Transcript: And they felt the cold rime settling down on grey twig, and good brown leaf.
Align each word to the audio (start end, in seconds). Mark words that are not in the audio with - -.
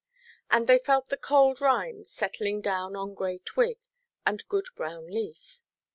And 0.49 0.65
they 0.65 0.79
felt 0.79 1.09
the 1.09 1.15
cold 1.15 1.61
rime 1.61 2.03
settling 2.05 2.59
down 2.59 2.95
on 2.95 3.13
grey 3.13 3.37
twig, 3.37 3.77
and 4.25 4.43
good 4.47 4.65
brown 4.75 5.05
leaf. 5.05 5.61